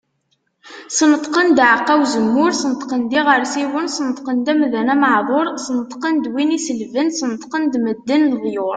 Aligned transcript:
Sneṭqen-d 0.97 1.57
aɛeqqa 1.65 1.93
uzemmur, 2.03 2.51
Sneṭqen-d 2.61 3.11
iɣersiwen, 3.19 3.87
Sneṭqen-d 3.95 4.47
amdan 4.51 4.87
ameɛdur, 4.93 5.47
Sneṭqen-d 5.65 6.23
win 6.33 6.55
iselben, 6.57 7.07
Sneṭqen-d 7.19 7.73
medden 7.83 8.21
leḍyur. 8.31 8.69